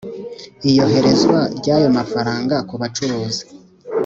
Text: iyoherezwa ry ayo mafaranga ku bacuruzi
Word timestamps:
iyoherezwa 0.69 1.37
ry 1.57 1.67
ayo 1.75 1.87
mafaranga 1.97 2.55
ku 2.67 2.75
bacuruzi 2.81 3.43